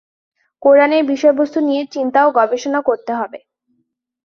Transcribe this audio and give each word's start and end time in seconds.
কোরআনের 0.61 1.03
বিষয়বস্তু 1.05 1.59
নিয়ে 1.59 1.83
চিন্তা 1.85 2.19
ও 2.27 2.29
গবেষণা 2.31 2.79
করতে 2.81 3.11
হবে। 3.13 3.39